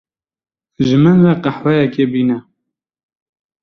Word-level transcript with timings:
Ji 0.87 0.97
min 1.03 1.17
re 1.27 1.33
qehweyekê 1.43 2.05
bîne. 2.11 2.37